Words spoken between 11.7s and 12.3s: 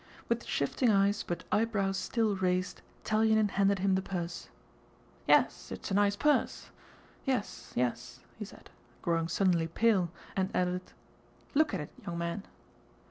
at it, young